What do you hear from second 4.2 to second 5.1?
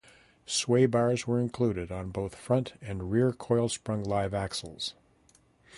axles.